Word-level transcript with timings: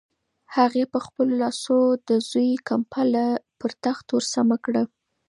هغې 0.55 0.83
په 0.93 0.99
خپلو 1.05 1.33
لاسو 1.43 1.77
د 2.07 2.09
زوی 2.29 2.51
کمپله 2.69 3.25
پر 3.59 3.71
تخت 3.83 4.07
ورسمه 4.11 4.57
کړه. 4.65 4.83